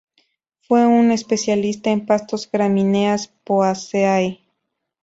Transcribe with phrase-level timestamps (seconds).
[0.61, 4.41] Fue un especialista en pastos gramíneas Poaceae.